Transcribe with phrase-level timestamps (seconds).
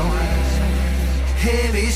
[0.00, 0.40] so I.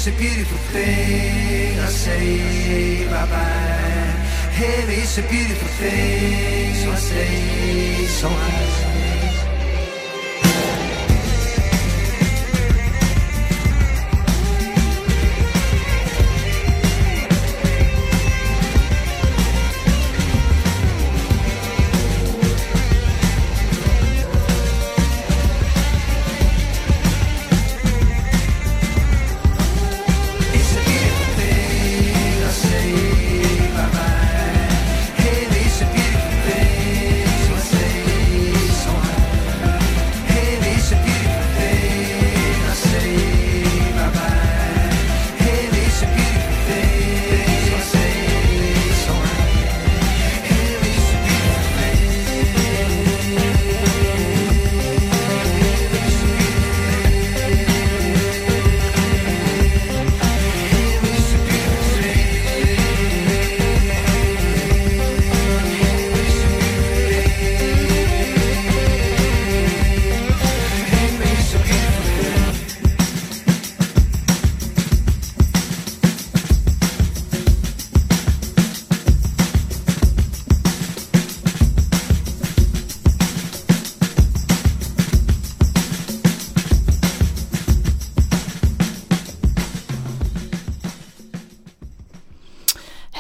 [0.07, 4.13] A beautiful thing, I say, bye bye.
[4.53, 9.04] Heavy's a beautiful thing, so I say, so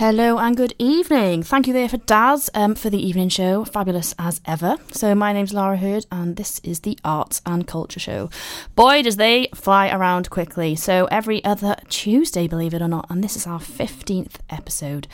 [0.06, 1.42] Hello and good evening.
[1.42, 3.64] Thank you there for Daz um, for the evening show.
[3.64, 4.76] Fabulous as ever.
[4.92, 8.28] So, my name's Lara Herde, and this is the Arts and Culture Show.
[8.74, 10.76] Boy, does they fly around quickly.
[10.76, 15.08] So, every other Tuesday, believe it or not, and this is our 15th episode.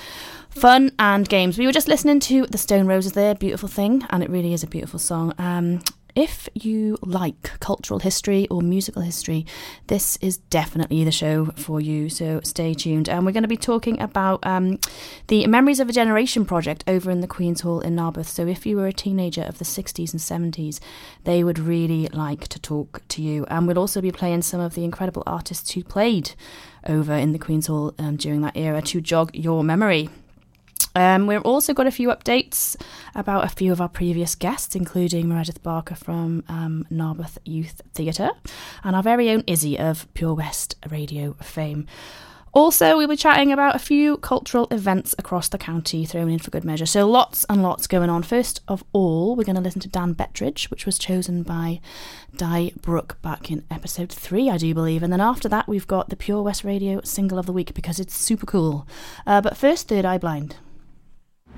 [0.50, 1.56] Fun and games.
[1.56, 4.64] We were just listening to The Stone Roses there, beautiful thing, and it really is
[4.64, 5.34] a beautiful song.
[5.38, 5.82] Um,
[6.14, 9.46] if you like cultural history or musical history,
[9.86, 12.08] this is definitely the show for you.
[12.08, 13.08] So stay tuned.
[13.08, 14.78] And we're going to be talking about um,
[15.28, 18.28] the Memories of a Generation project over in the Queen's Hall in Narberth.
[18.28, 20.80] So if you were a teenager of the 60s and 70s,
[21.24, 23.44] they would really like to talk to you.
[23.46, 26.32] And we'll also be playing some of the incredible artists who played
[26.86, 30.08] over in the Queen's Hall um, during that era to jog your memory.
[30.94, 32.76] Um, we've also got a few updates
[33.14, 38.30] about a few of our previous guests, including Meredith Barker from um, Narberth Youth Theatre
[38.82, 41.86] and our very own Izzy of Pure West Radio fame.
[42.52, 46.50] Also, we'll be chatting about a few cultural events across the county thrown in for
[46.50, 46.84] good measure.
[46.84, 48.24] So, lots and lots going on.
[48.24, 51.80] First of all, we're going to listen to Dan Bettridge, which was chosen by
[52.36, 55.04] Di Brook back in episode three, I do believe.
[55.04, 58.00] And then after that, we've got the Pure West Radio single of the week because
[58.00, 58.84] it's super cool.
[59.28, 60.56] Uh, but first, Third Eye Blind.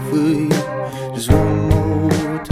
[0.00, 0.48] for you.
[1.14, 2.51] Just one more time.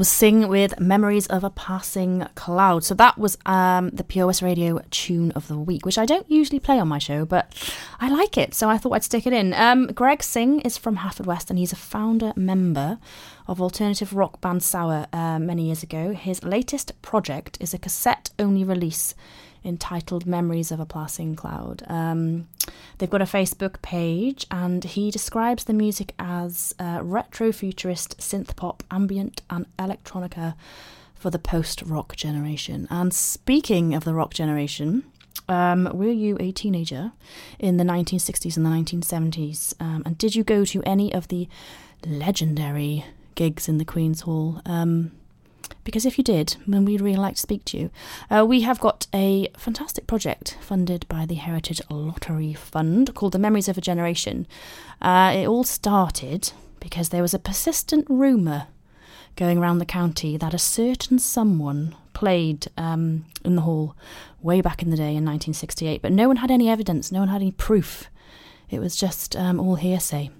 [0.00, 2.84] Was Sing with Memories of a Passing Cloud.
[2.84, 6.58] So that was um, the POS Radio tune of the week, which I don't usually
[6.58, 7.52] play on my show, but
[8.00, 9.52] I like it, so I thought I'd stick it in.
[9.52, 12.98] Um, Greg Singh is from Haverfordwest and he's a founder member
[13.46, 16.14] of alternative rock band Sour uh, many years ago.
[16.14, 19.14] His latest project is a cassette only release
[19.64, 21.82] entitled Memories of a Passing Cloud.
[21.86, 22.48] Um,
[22.98, 28.56] they've got a Facebook page, and he describes the music as uh, retro futurist, synth
[28.56, 30.54] pop, ambient, and electronica
[31.14, 32.86] for the post rock generation.
[32.90, 35.04] And speaking of the rock generation,
[35.48, 37.12] um, were you a teenager
[37.58, 39.74] in the 1960s and the 1970s?
[39.80, 41.48] Um, and did you go to any of the
[42.06, 44.62] legendary gigs in the Queen's Hall?
[44.64, 45.12] Um,
[45.84, 47.90] because if you did, then we'd really like to speak to you.
[48.30, 53.38] Uh, we have got a fantastic project funded by the Heritage Lottery Fund called the
[53.38, 54.46] Memories of a Generation.
[55.00, 58.66] Uh, it all started because there was a persistent rumour
[59.36, 63.96] going around the county that a certain someone played um, in the hall
[64.42, 67.28] way back in the day in 1968, but no one had any evidence, no one
[67.28, 68.10] had any proof.
[68.68, 70.30] It was just um, all hearsay.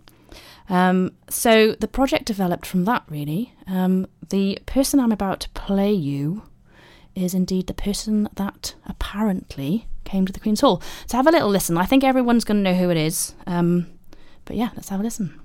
[0.71, 3.53] Um, so the project developed from that, really.
[3.67, 6.45] Um, the person I'm about to play you
[7.15, 10.81] is indeed the person that apparently came to the Queen's Hall.
[11.07, 11.77] So have a little listen.
[11.77, 13.35] I think everyone's going to know who it is.
[13.47, 13.89] Um,
[14.45, 15.40] but yeah, let's have a listen.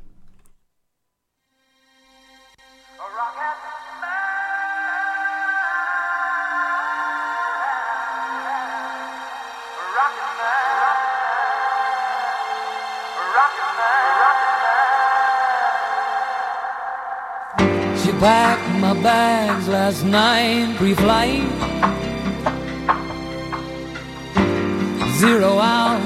[19.85, 21.43] Last night, pre-flight.
[25.19, 25.99] Zero hour,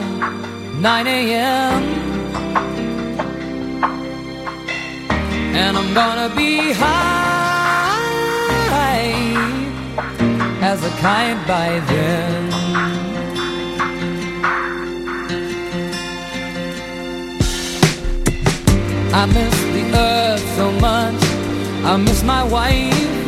[0.81, 1.83] 9 a.m.
[5.61, 7.19] And I'm gonna be high
[10.71, 12.51] as a kite by then.
[19.21, 21.21] I miss the earth so much
[21.85, 23.18] I miss my wife.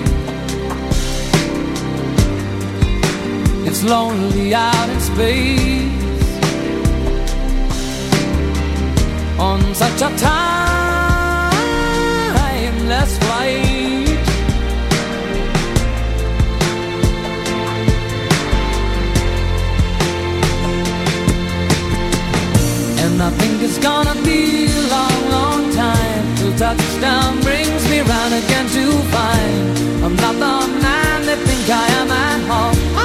[3.84, 5.92] Lonely out in space
[9.40, 10.78] on such a timeless
[13.18, 14.20] flight.
[23.00, 28.34] And I think it's gonna be a long, long time till touchdown brings me round
[28.36, 33.01] again to find I'm not the man they think I am at home.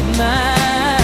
[0.00, 1.00] Rocket man,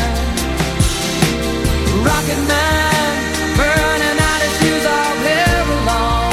[2.05, 3.13] rocket man,
[3.57, 6.31] burning out his fuse all here alone.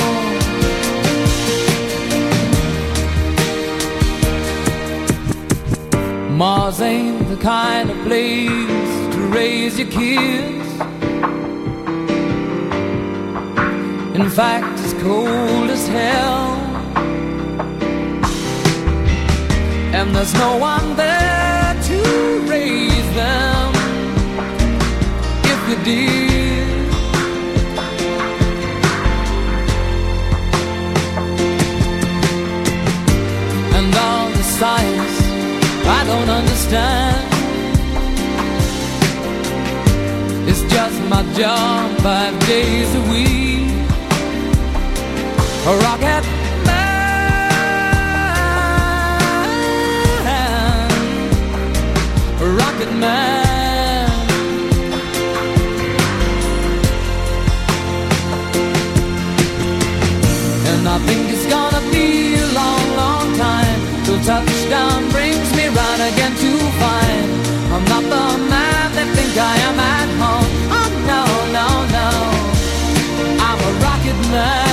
[6.37, 10.69] Mars ain't the kind of place to raise your kids.
[14.15, 16.53] In fact, it's cold as hell.
[19.93, 21.42] And there's no one there
[23.13, 23.73] them
[25.51, 26.67] if you did.
[33.75, 35.15] And all the science
[35.97, 37.29] I don't understand.
[40.49, 43.73] It's just my job five days a week
[45.65, 46.32] a rocket
[52.83, 52.99] And
[60.87, 66.35] I think it's gonna be a long, long time till touchdown brings me round again
[66.35, 67.29] to find
[67.71, 70.51] I'm not the man they think I am at home.
[70.77, 71.23] Oh no,
[71.55, 71.67] no,
[71.97, 72.07] no,
[73.45, 74.72] I'm a rocket man.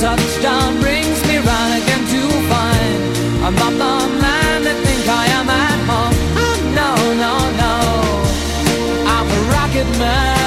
[0.00, 2.98] touchdown brings me round again to find
[3.44, 6.14] I'm not the man they think I am at home.
[6.44, 6.90] Oh, no,
[7.24, 7.74] no, no.
[9.10, 10.37] I'm a rocket man.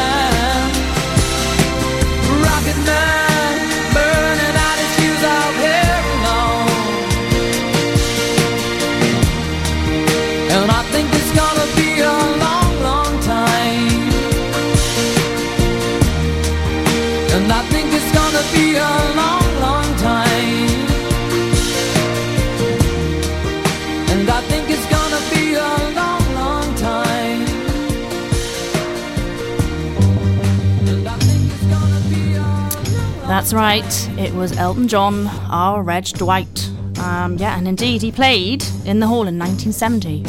[33.41, 36.69] That's right, it was Elton John, our Reg Dwight.
[36.99, 40.23] Um, yeah, and indeed, he played in the hall in 1970.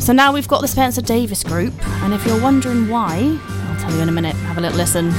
[0.00, 3.94] So now we've got the Spencer Davis Group, and if you're wondering why, I'll tell
[3.94, 4.34] you in a minute.
[4.34, 5.12] Have a little listen.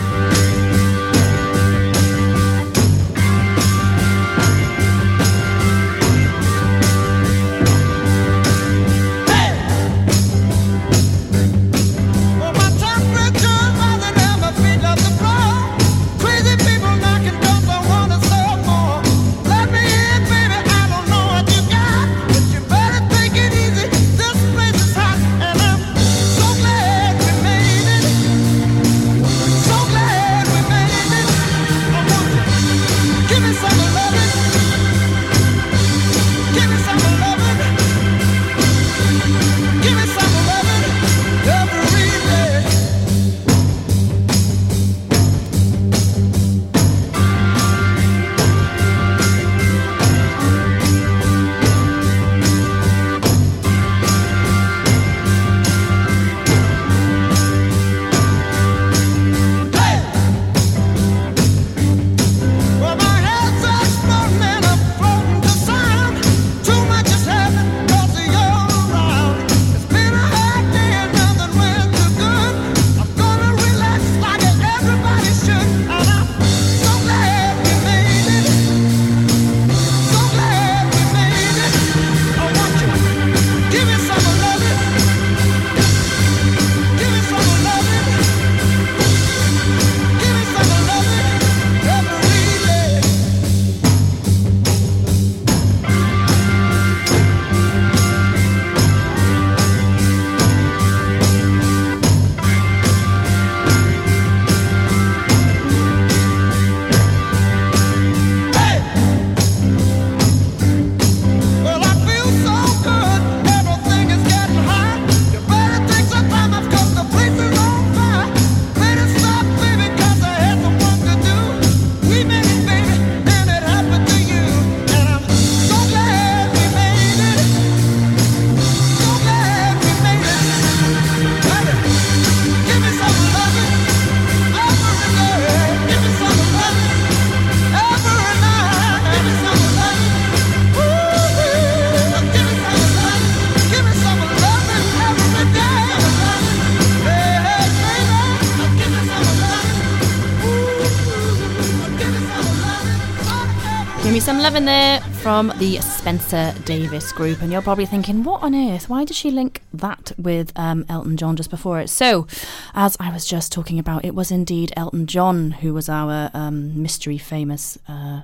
[155.39, 158.89] From the Spencer Davis group, and you're probably thinking, what on earth?
[158.89, 161.89] Why did she link that with um, Elton John just before it?
[161.89, 162.27] So,
[162.73, 166.81] as I was just talking about, it was indeed Elton John who was our um,
[166.81, 168.23] mystery famous uh,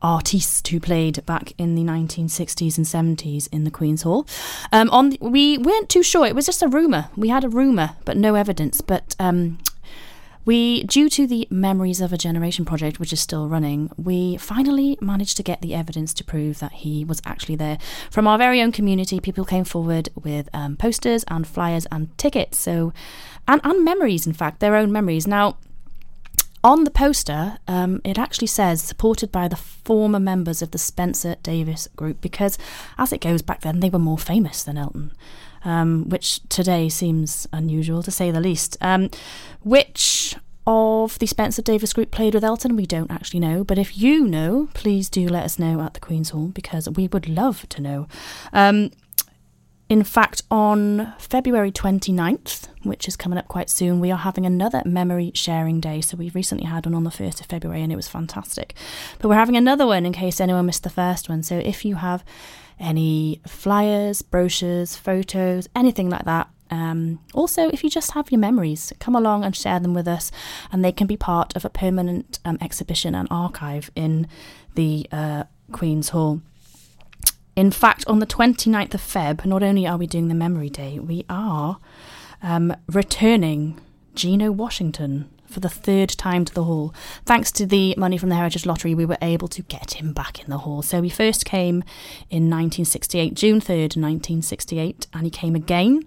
[0.00, 4.26] artiste who played back in the 1960s and 70s in the Queen's Hall.
[4.72, 7.08] Um, on we weren't too sure; it was just a rumor.
[7.14, 8.80] We had a rumor, but no evidence.
[8.80, 9.58] But um,
[10.44, 14.98] we, due to the Memories of a Generation project, which is still running, we finally
[15.00, 17.78] managed to get the evidence to prove that he was actually there.
[18.10, 22.58] From our very own community, people came forward with um, posters and flyers and tickets.
[22.58, 22.92] So,
[23.48, 25.26] and, and memories, in fact, their own memories.
[25.26, 25.56] Now,
[26.62, 31.36] on the poster, um, it actually says supported by the former members of the Spencer
[31.42, 32.58] Davis group because,
[32.96, 35.12] as it goes back then, they were more famous than Elton
[35.64, 38.76] um, which today seems unusual to say the least.
[38.80, 39.10] Um,
[39.62, 43.64] which of the Spencer Davis group played with Elton, we don't actually know.
[43.64, 47.08] But if you know, please do let us know at the Queen's Hall because we
[47.08, 48.08] would love to know.
[48.52, 48.90] Um,
[49.90, 54.82] in fact, on February 29th, which is coming up quite soon, we are having another
[54.86, 56.00] memory sharing day.
[56.00, 58.74] So we recently had one on the 1st of February and it was fantastic.
[59.18, 61.42] But we're having another one in case anyone missed the first one.
[61.42, 62.24] So if you have
[62.78, 66.48] any flyers, brochures, photos, anything like that.
[66.70, 70.32] Um, also, if you just have your memories, come along and share them with us,
[70.72, 74.26] and they can be part of a permanent um, exhibition and archive in
[74.74, 76.40] the uh, Queen's Hall.
[77.54, 80.98] In fact, on the 29th of Feb, not only are we doing the Memory Day,
[80.98, 81.78] we are
[82.42, 83.80] um, returning
[84.14, 86.94] Geno Washington for the third time to the hall.
[87.24, 90.42] Thanks to the money from the Heritage Lottery, we were able to get him back
[90.42, 90.82] in the hall.
[90.82, 91.76] So he first came
[92.28, 96.02] in 1968, June 3rd, 1968, and he came again.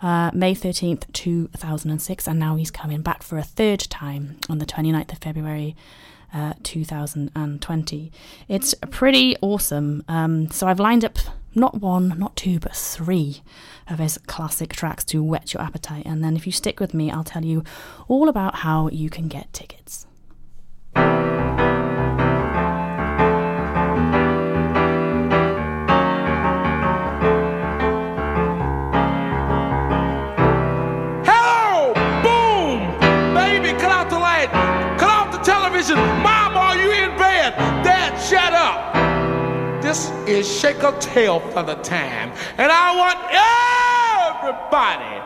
[0.00, 4.66] Uh, May 13th, 2006, and now he's coming back for a third time on the
[4.66, 5.76] 29th of February
[6.32, 8.12] uh, 2020.
[8.48, 10.04] It's pretty awesome.
[10.08, 11.18] Um, so I've lined up
[11.58, 13.42] not one, not two, but three
[13.88, 16.06] of his classic tracks to whet your appetite.
[16.06, 17.64] And then if you stick with me, I'll tell you
[18.06, 20.06] all about how you can get tickets.
[39.88, 42.30] This is Shake a Tail for the time.
[42.58, 43.18] And I want
[44.44, 45.16] everybody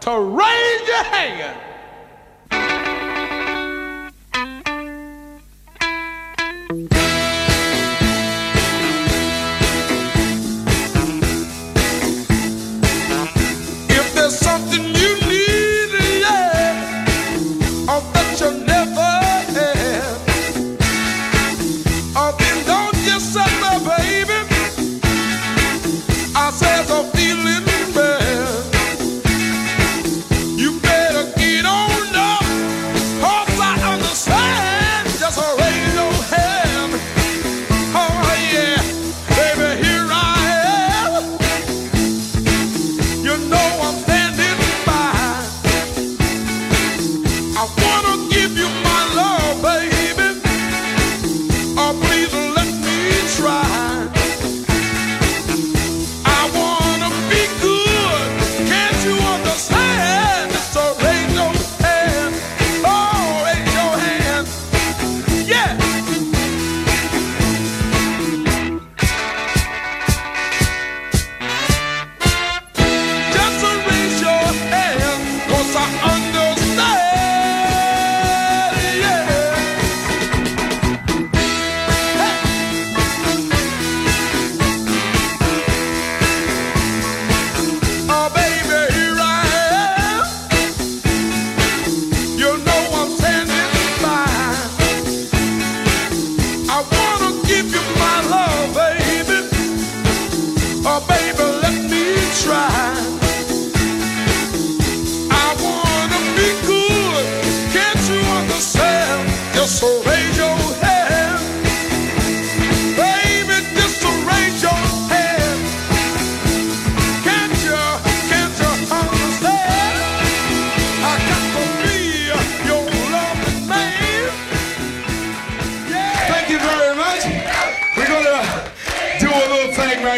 [0.00, 1.67] to raise your hand.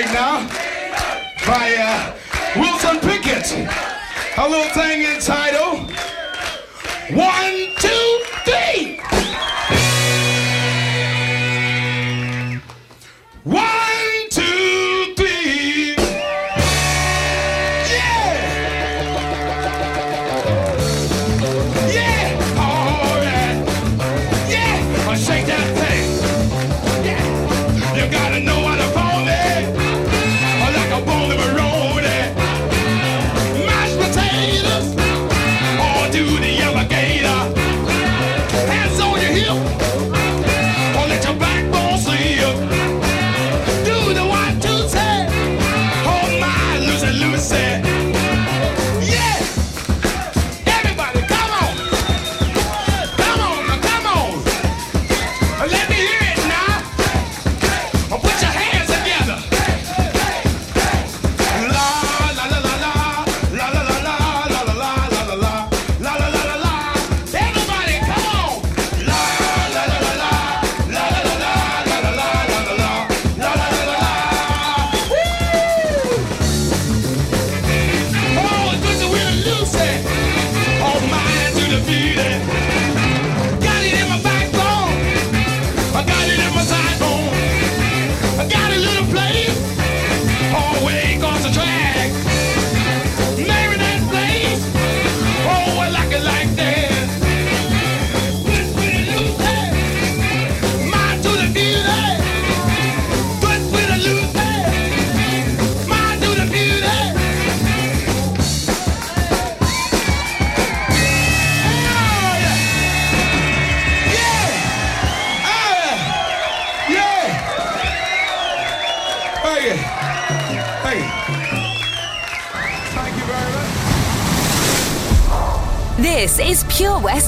[0.03, 0.49] right now
[1.47, 2.17] by uh,
[2.57, 3.53] Wilson Pickett.
[4.39, 6.07] A little thing entitled oh.
[7.13, 9.00] One, Two, Three.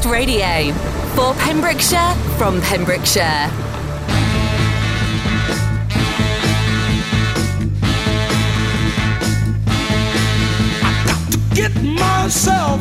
[0.07, 0.73] Radio
[1.15, 3.51] for Pembrokeshire from Pembrokeshire.
[10.83, 12.81] I got to get myself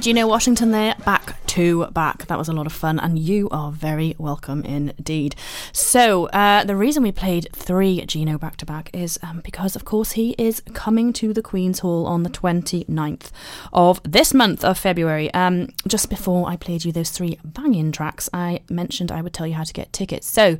[0.00, 2.26] Gino Washington there, back to back.
[2.26, 5.34] That was a lot of fun, and you are very welcome indeed.
[5.72, 9.84] So, uh, the reason we played three Gino back to back is um, because, of
[9.84, 13.30] course, he is coming to the Queen's Hall on the 29th
[13.72, 15.34] of this month of February.
[15.34, 19.46] Um, just before I played you those three banging tracks, I mentioned I would tell
[19.46, 20.28] you how to get tickets.
[20.28, 20.58] So,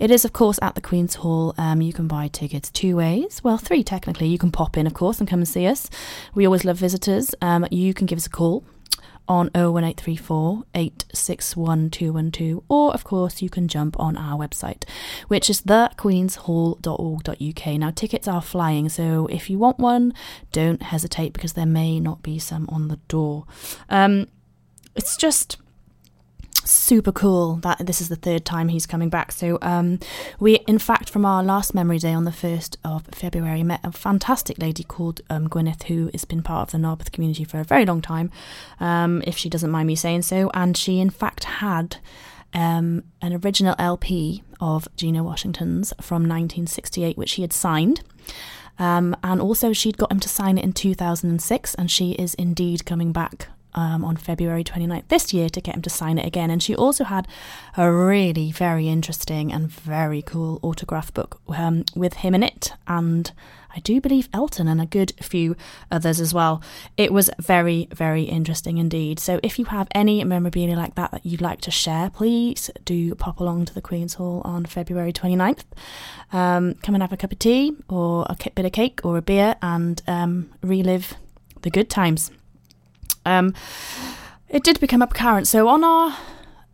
[0.00, 1.54] it is, of course, at the Queen's Hall.
[1.58, 3.40] Um, you can buy tickets two ways.
[3.44, 4.26] Well, three technically.
[4.26, 5.88] You can pop in, of course, and come and see us.
[6.34, 7.34] We always love visitors.
[7.40, 8.64] Um, you can give us a call
[9.30, 14.82] on 01834 861 212, or of course, you can jump on our website,
[15.28, 17.66] which is thequeenshall.org.uk.
[17.78, 20.12] Now, tickets are flying, so if you want one,
[20.50, 23.46] don't hesitate because there may not be some on the door.
[23.88, 24.26] Um,
[24.96, 25.58] it's just
[26.64, 29.32] super cool that this is the third time he's coming back.
[29.32, 29.98] So um,
[30.38, 33.92] we, in fact, from our last memory day on the 1st of February, met a
[33.92, 37.64] fantastic lady called um, Gwyneth who has been part of the Narberth community for a
[37.64, 38.30] very long time,
[38.78, 40.50] um, if she doesn't mind me saying so.
[40.54, 41.96] And she, in fact, had
[42.54, 48.02] um, an original LP of Gino Washington's from 1968, which he had signed.
[48.78, 52.86] Um, and also, she'd got him to sign it in 2006, and she is indeed
[52.86, 56.50] coming back um, on February 29th this year to get him to sign it again.
[56.50, 57.26] And she also had
[57.76, 63.32] a really very interesting and very cool autograph book um, with him in it, and
[63.74, 65.56] I do believe Elton and a good few
[65.90, 66.62] others as well.
[66.96, 69.20] It was very, very interesting indeed.
[69.20, 73.14] So if you have any memorabilia like that that you'd like to share, please do
[73.14, 75.64] pop along to the Queen's Hall on February 29th.
[76.32, 79.22] Um, come and have a cup of tea or a bit of cake or a
[79.22, 81.14] beer and um, relive
[81.62, 82.30] the good times.
[83.24, 83.54] Um,
[84.48, 85.46] it did become apparent.
[85.46, 86.16] So on our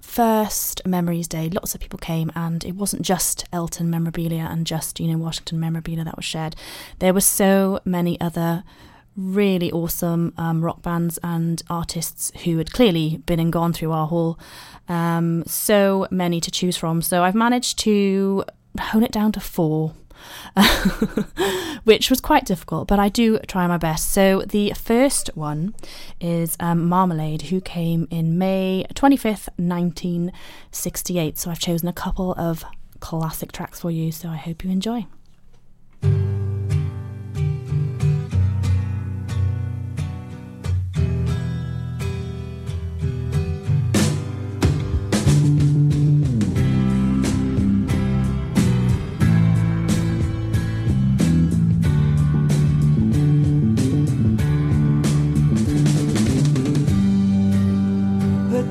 [0.01, 4.99] first Memories Day, lots of people came, and it wasn't just Elton memorabilia and just
[4.99, 6.57] you know Washington memorabilia that was shared.
[7.01, 8.65] There were so many other
[9.17, 14.07] really awesome um, rock bands and artists who had clearly been and gone through our
[14.07, 14.39] hall.
[14.89, 17.03] Um, so many to choose from.
[17.03, 18.45] So I've managed to
[18.79, 19.95] hone it down to four.
[21.85, 24.11] which was quite difficult, but I do try my best.
[24.11, 25.75] So, the first one
[26.21, 31.39] is um, Marmalade, who came in May 25th, 1968.
[31.39, 32.65] So, I've chosen a couple of
[33.01, 35.07] classic tracks for you, so I hope you enjoy.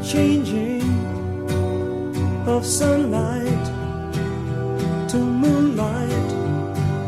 [0.05, 0.83] Changing
[2.47, 3.65] of sunlight
[5.09, 6.31] to moonlight,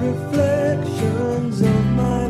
[0.02, 2.27] reflections of my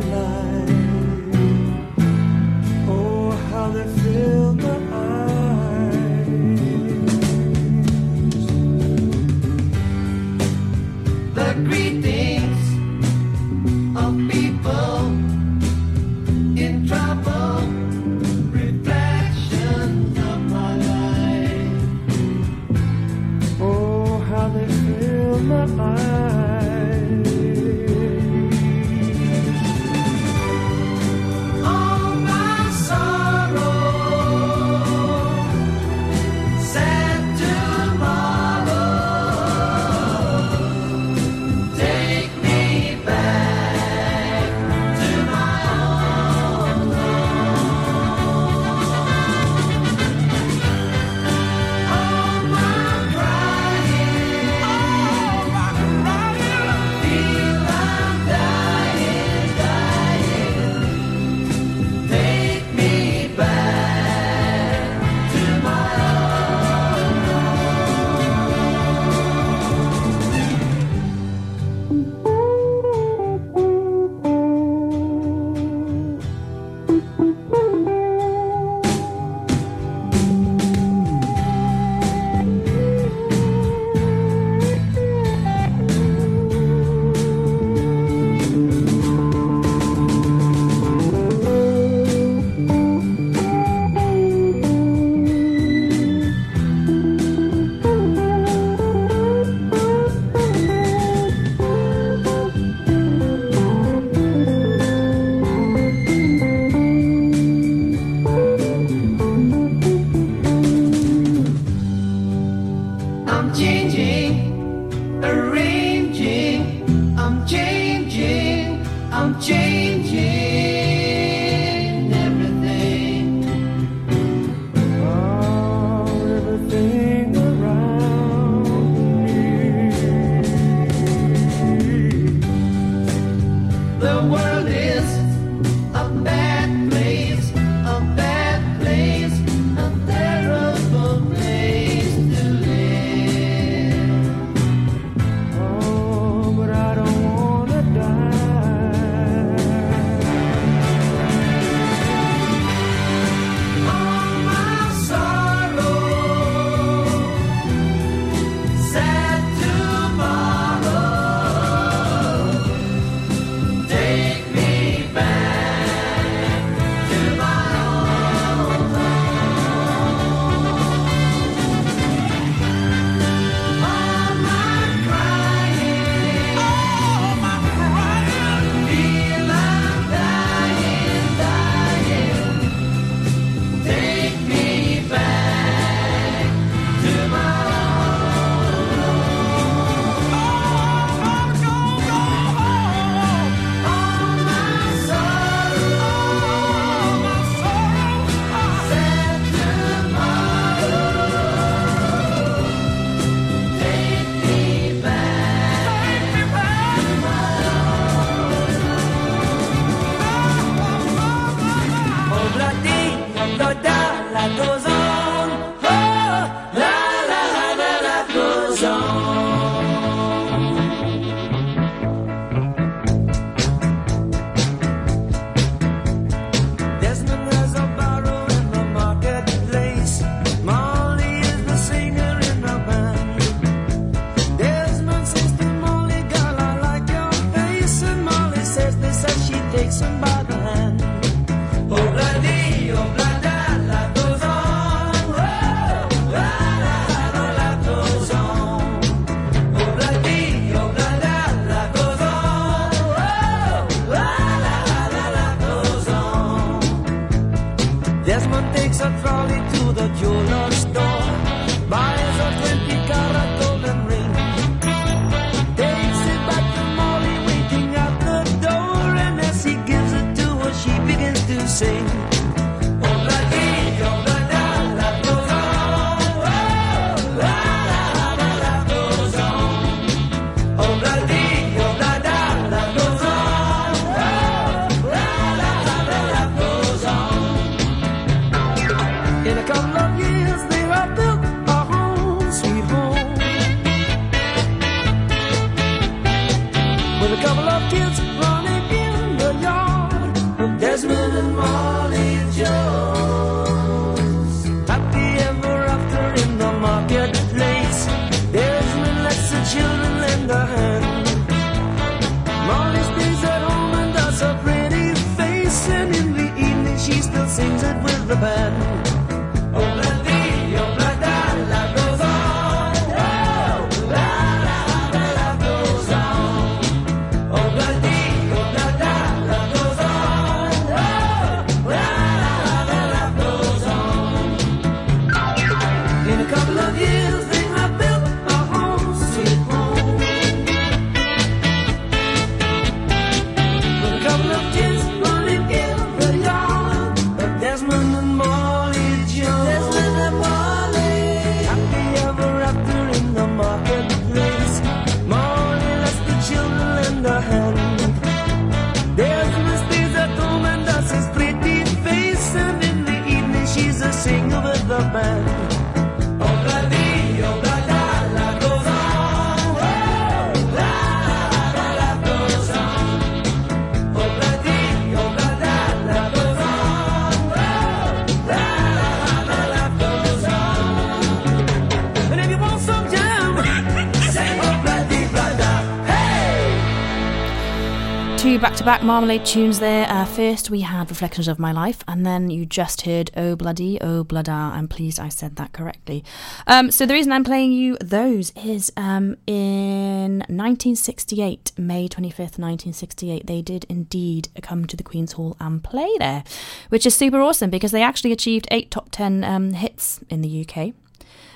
[388.88, 390.06] back Marmalade tunes there.
[390.08, 394.00] Uh, first, we had Reflections of My Life, and then you just heard Oh Bloody,
[394.00, 394.48] Oh Blooda.
[394.48, 396.24] I'm pleased I said that correctly.
[396.66, 403.46] Um, so, the reason I'm playing you those is um, in 1968, May 25th, 1968,
[403.46, 406.42] they did indeed come to the Queen's Hall and play there,
[406.88, 410.62] which is super awesome because they actually achieved eight top 10 um, hits in the
[410.66, 410.94] UK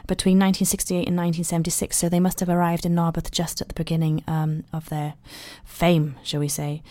[0.06, 4.22] between 1968 and 1976, so they must have arrived in Narberth just at the beginning
[4.26, 5.14] um, of their
[5.64, 6.82] fame, shall we say.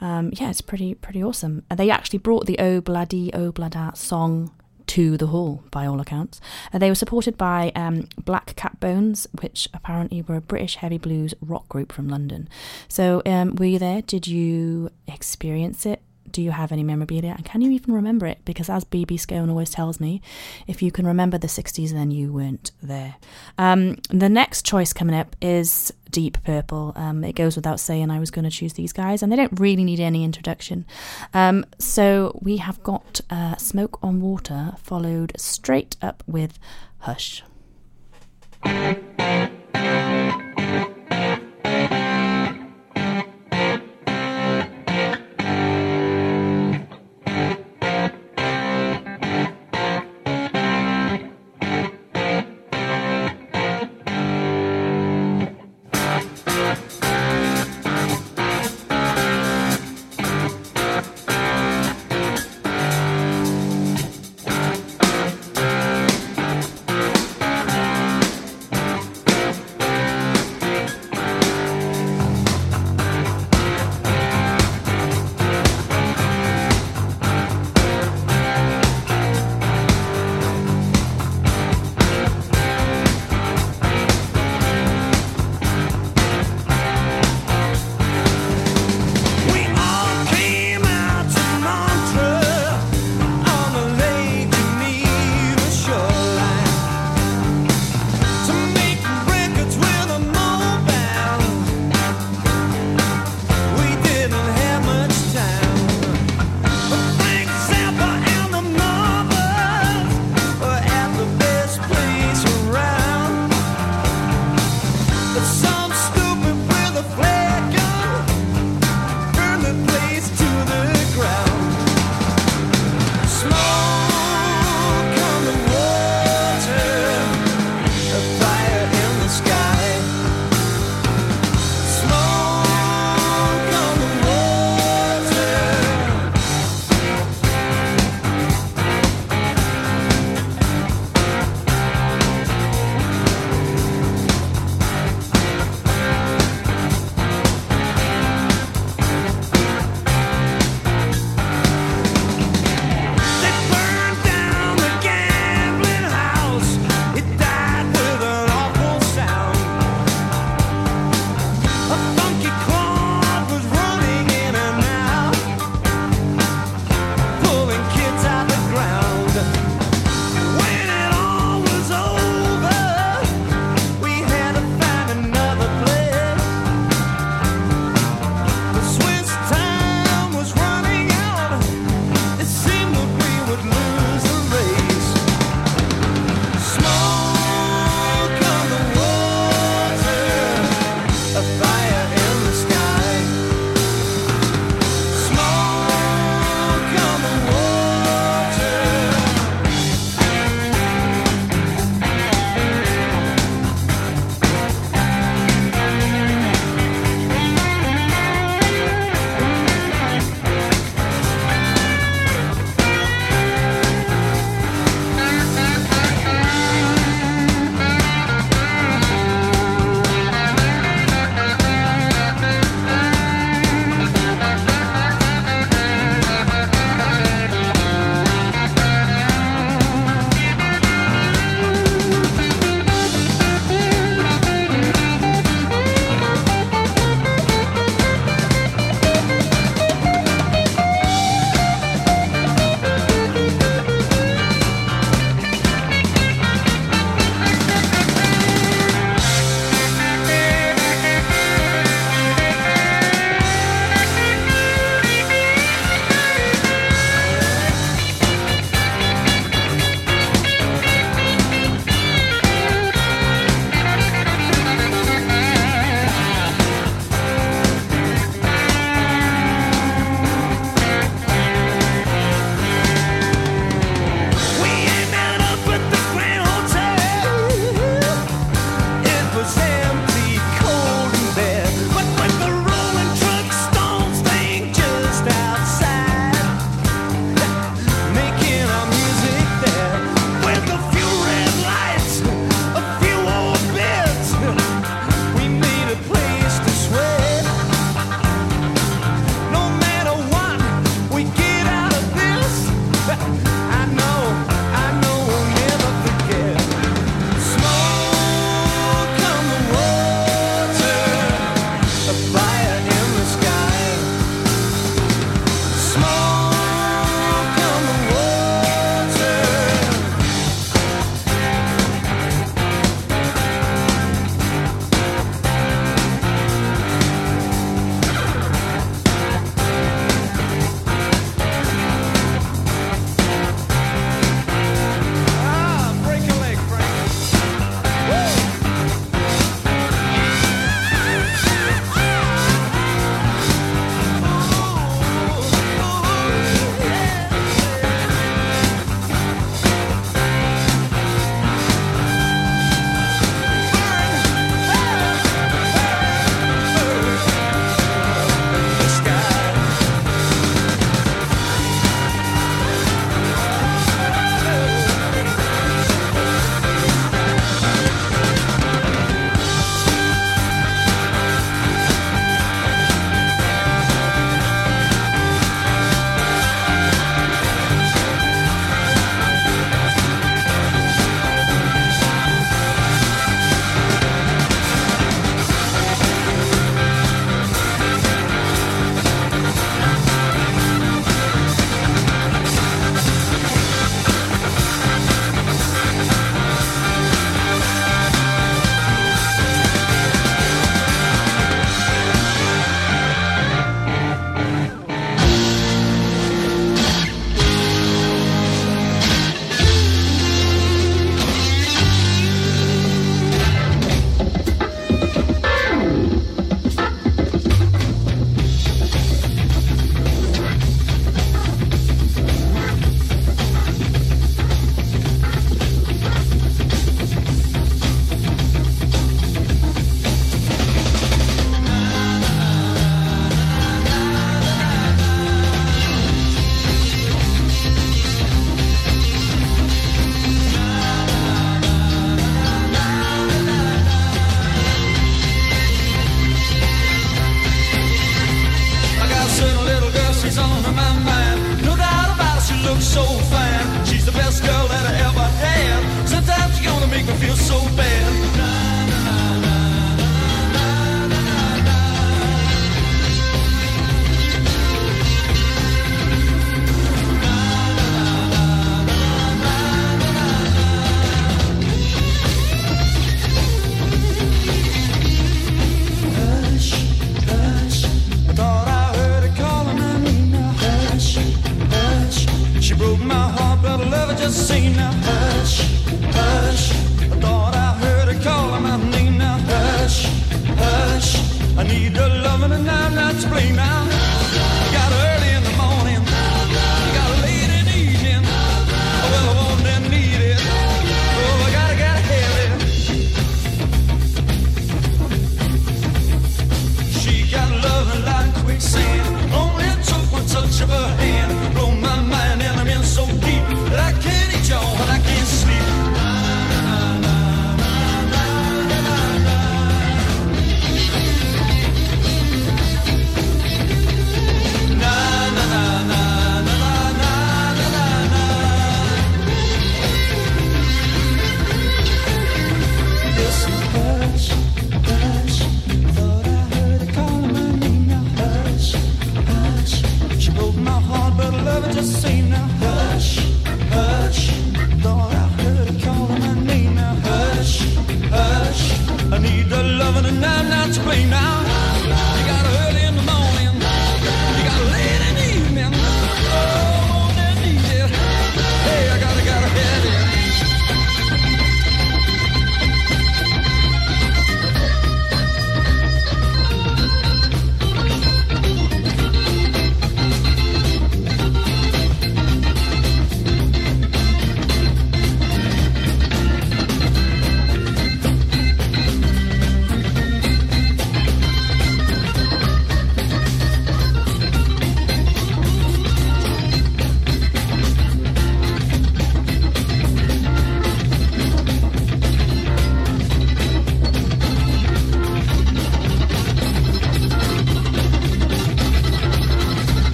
[0.00, 1.64] Um, yeah, it's pretty pretty awesome.
[1.70, 4.50] And they actually brought the Oh Bloody Oh Blooda song
[4.90, 6.40] to the hall, by all accounts.
[6.72, 10.98] Uh, they were supported by um, Black Cat Bones, which apparently were a British heavy
[10.98, 12.48] blues rock group from London.
[12.88, 14.02] So, um, were you there?
[14.02, 16.02] Did you experience it?
[16.28, 17.34] Do you have any memorabilia?
[17.36, 18.40] And can you even remember it?
[18.44, 20.22] Because as BB Scone always tells me,
[20.66, 23.14] if you can remember the 60s, then you weren't there.
[23.58, 26.92] Um, the next choice coming up is Deep Purple.
[26.96, 29.58] Um, it goes without saying I was going to choose these guys, and they don't
[29.58, 30.84] really need any introduction.
[31.32, 36.58] Um, so we have got uh, Smoke on Water, followed straight up with
[36.98, 37.42] Hush.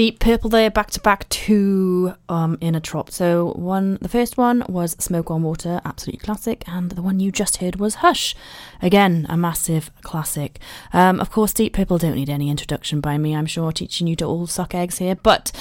[0.00, 3.10] Deep Purple there, back to back two um, in a trop.
[3.10, 7.30] So one, the first one was Smoke on Water, absolutely classic, and the one you
[7.30, 8.34] just heard was Hush,
[8.80, 10.58] again a massive classic.
[10.94, 13.36] Um, of course, Deep Purple don't need any introduction by me.
[13.36, 15.52] I'm sure teaching you to all suck eggs here, but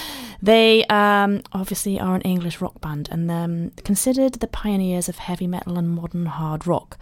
[0.42, 5.48] they um, obviously are an English rock band and um, considered the pioneers of heavy
[5.48, 6.98] metal and modern hard rock.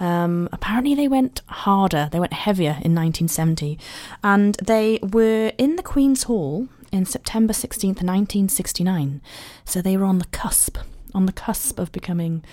[0.00, 3.78] Um, apparently, they went harder, they went heavier in 1970,
[4.24, 9.20] and they were in the Queen's Hall in September 16th, 1969.
[9.64, 10.78] So they were on the cusp,
[11.14, 12.44] on the cusp of becoming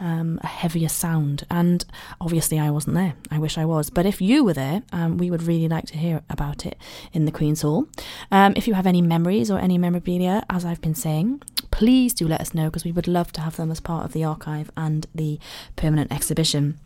[0.00, 1.46] um, a heavier sound.
[1.50, 1.84] And
[2.20, 3.14] obviously, I wasn't there.
[3.30, 3.90] I wish I was.
[3.90, 6.76] But if you were there, um, we would really like to hear about it
[7.12, 7.88] in the Queen's Hall.
[8.30, 12.28] Um, if you have any memories or any memorabilia, as I've been saying, please do
[12.28, 14.70] let us know because we would love to have them as part of the archive
[14.76, 15.38] and the
[15.76, 16.78] permanent exhibition.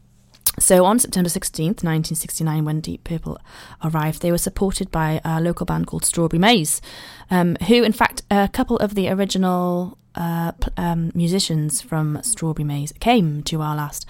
[0.60, 3.38] So on September 16th, 1969, when Deep Purple
[3.82, 6.82] arrived, they were supported by a local band called Strawberry Maze,
[7.30, 12.92] um, who, in fact, a couple of the original uh, um, musicians from Strawberry Maze
[13.00, 14.06] came to our last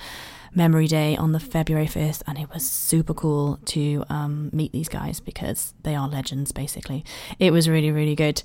[0.53, 4.89] memory day on the February 1st, and it was super cool to um, meet these
[4.89, 7.05] guys because they are legends, basically.
[7.39, 8.43] It was really, really good.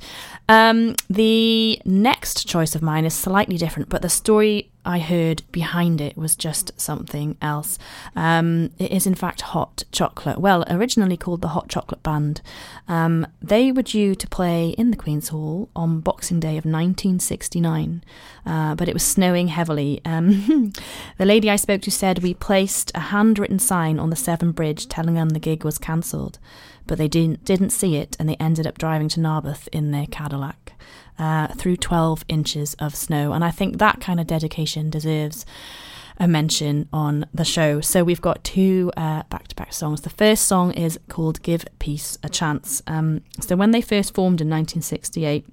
[0.48, 6.00] Um, the next choice of mine is slightly different, but the story I heard behind
[6.00, 7.78] it was just something else.
[8.16, 10.38] Um, it is, in fact, Hot Chocolate.
[10.38, 12.42] Well, originally called the Hot Chocolate Band.
[12.88, 18.04] Um, they were due to play in the Queen's Hall on Boxing Day of 1969,
[18.46, 20.02] uh, but it was snowing heavily.
[20.06, 20.74] Um,
[21.18, 24.88] the lady I spoke to said we placed a handwritten sign on the Severn Bridge
[24.88, 26.38] telling them the gig was cancelled,
[26.88, 30.08] but they didn't didn't see it, and they ended up driving to Narberth in their
[30.08, 30.74] Cadillac
[31.18, 33.34] uh, through 12 inches of snow.
[33.34, 35.46] And I think that kind of dedication deserves
[36.18, 37.82] a mention on the show.
[37.82, 40.02] So we've got two back to back songs.
[40.02, 42.82] The first song is called Give Peace a Chance.
[42.88, 45.46] Um, so when they first formed in 1968,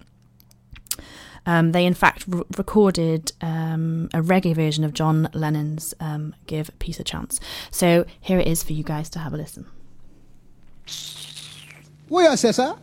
[1.45, 2.24] um, they in fact
[2.57, 7.41] recorded um, a reggae version of John Lennon's um, Give Peace a Chance.
[7.70, 9.66] So here it is for you guys to have a listen.
[12.13, 12.75] We are Caesar.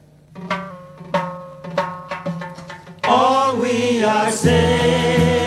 [3.03, 5.38] All we are saying.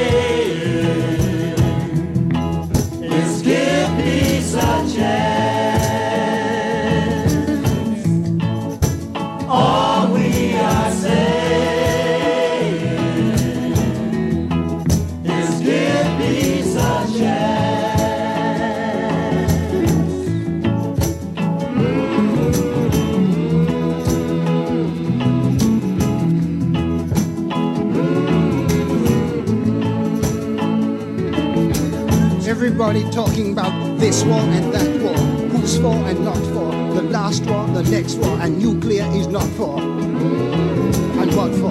[32.73, 35.15] Everybody talking about this war and that war.
[35.51, 36.73] Who's for and not for.
[36.95, 39.79] The last war, the next war, and nuclear is not for.
[39.79, 41.71] And what for?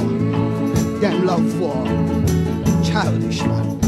[1.01, 1.83] Damn love war.
[2.83, 3.79] Childish man.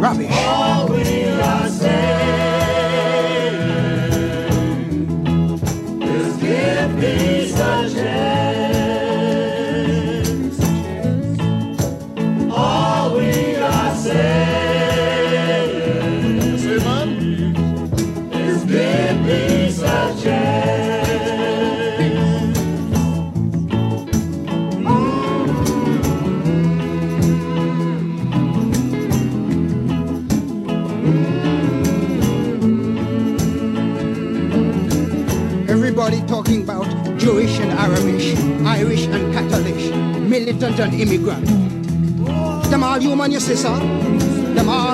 [0.00, 0.30] Rubbish.
[0.32, 3.18] All we are saying
[6.00, 8.41] is give peace a chance.
[41.00, 41.46] Immigrant.
[42.70, 43.78] Them all human, you see, sir?
[44.54, 44.91] Them all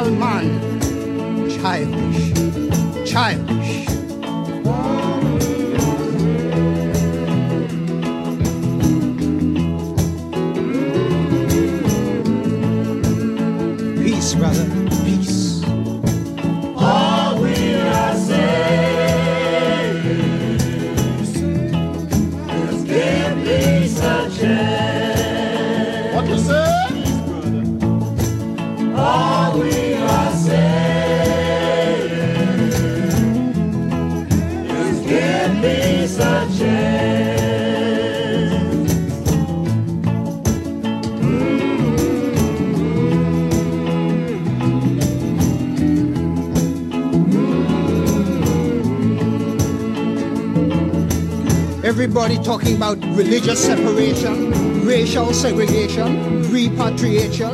[53.19, 57.53] religious separation, racial segregation, repatriation,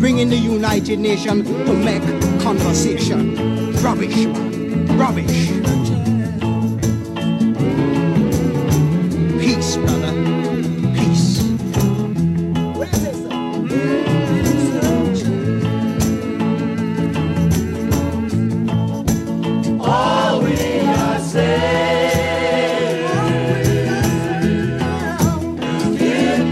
[0.00, 2.02] bringing the United Nations to make
[2.40, 3.36] conversation.
[3.80, 4.98] Rubbish, man.
[4.98, 5.83] Rubbish.